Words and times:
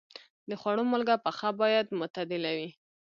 د 0.49 0.51
خوړو 0.61 0.83
مالګه 0.91 1.15
پخه 1.25 1.49
باید 1.61 1.95
معتدله 1.99 2.51
وي. 2.57 2.69